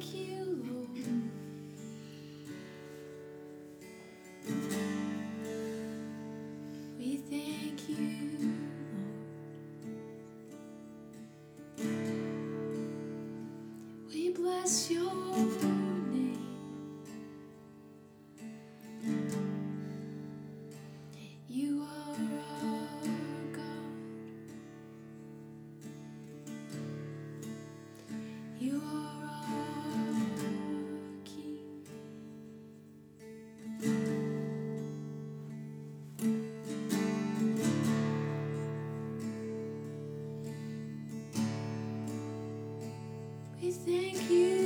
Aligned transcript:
thank 0.00 0.14
you, 0.14 0.53
thank 43.94 44.30
you. 44.30 44.63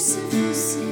se 0.00 0.18
você 0.30 0.89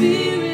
Spirit 0.00 0.49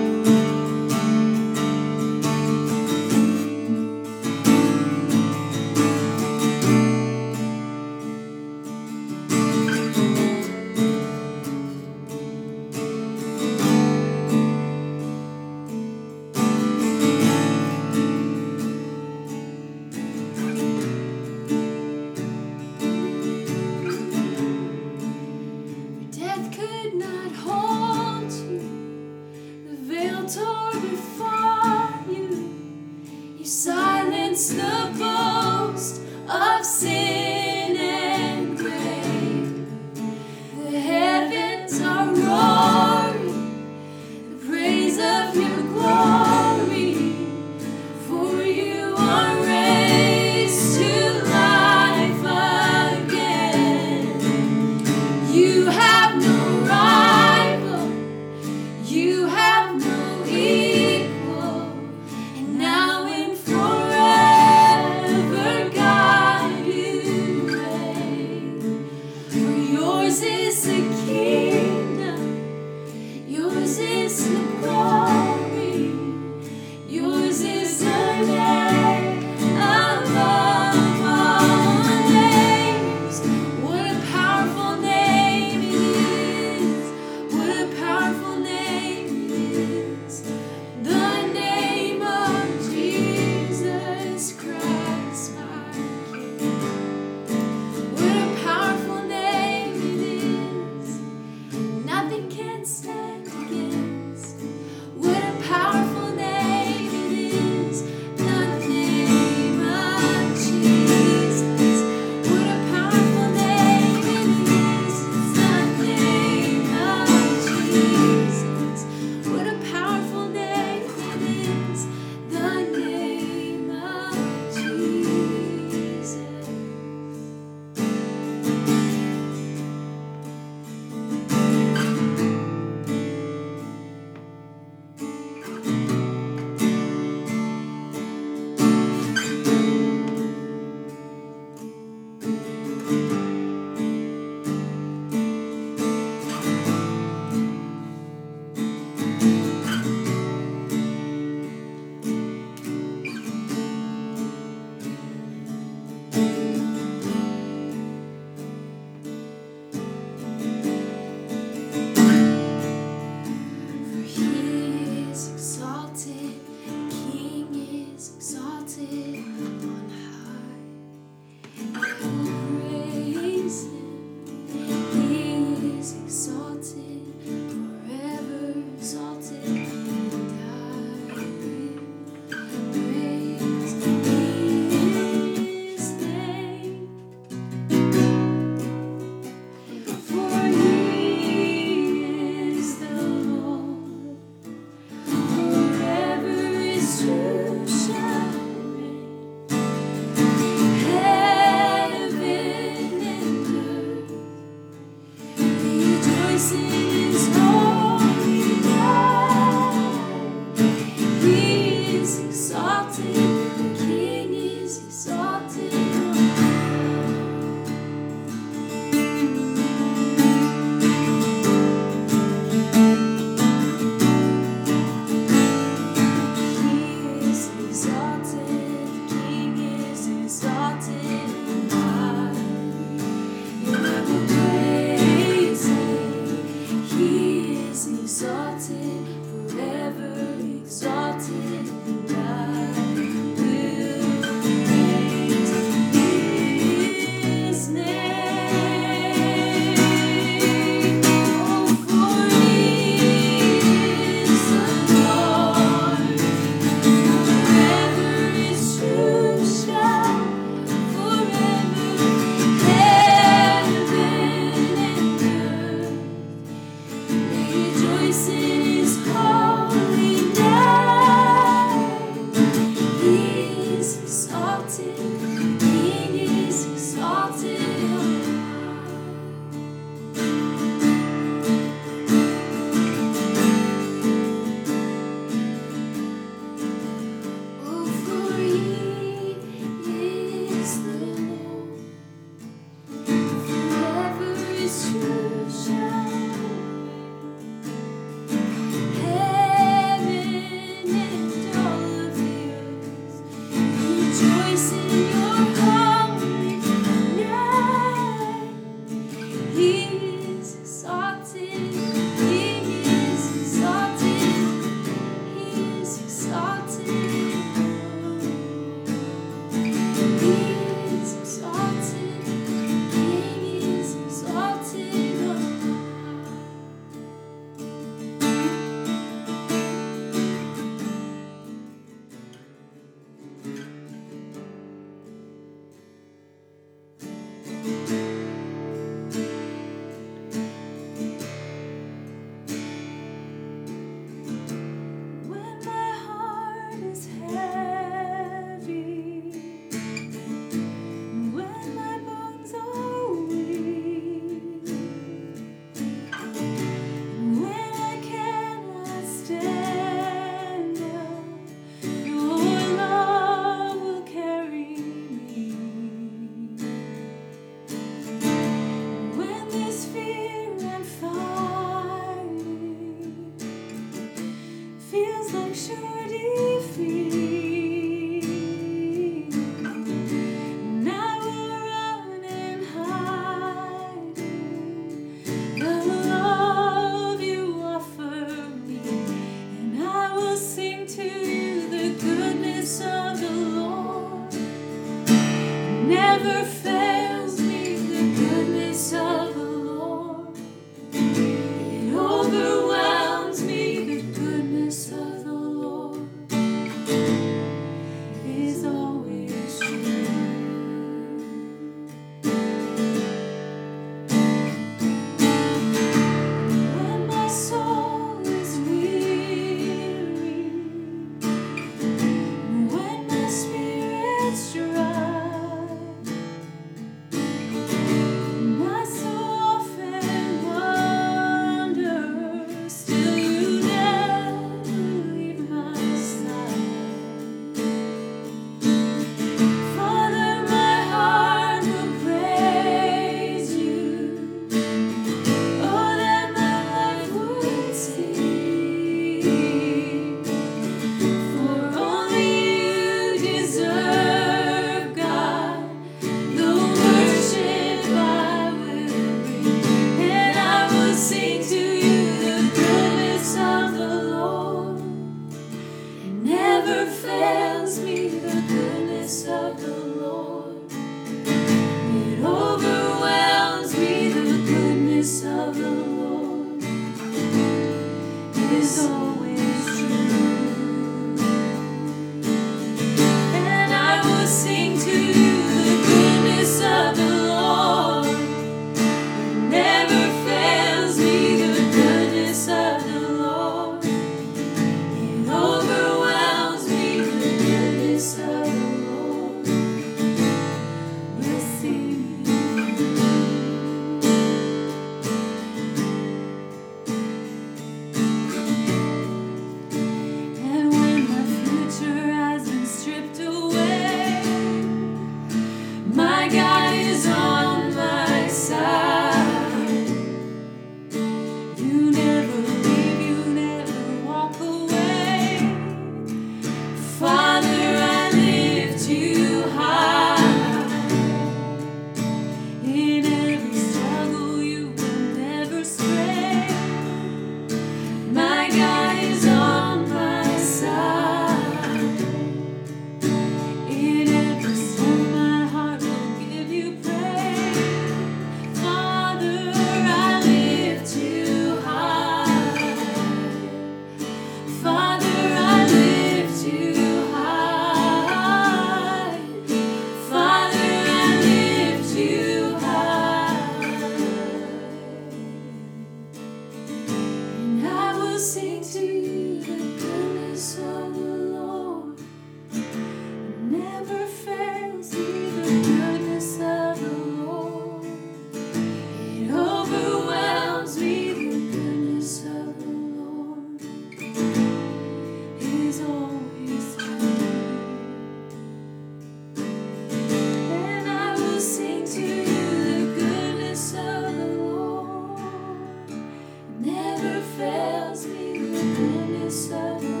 Christ 599.31 600.00